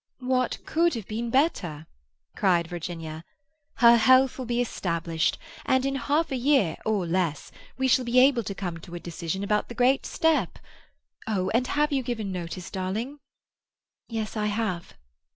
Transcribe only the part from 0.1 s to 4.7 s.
"What could have been better?" cried Virginia. "Her health will be